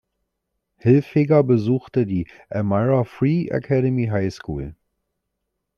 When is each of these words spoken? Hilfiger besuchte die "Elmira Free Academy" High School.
Hilfiger 0.77 1.43
besuchte 1.43 2.07
die 2.07 2.27
"Elmira 2.49 3.03
Free 3.03 3.49
Academy" 3.51 4.07
High 4.07 4.33
School. 4.33 4.75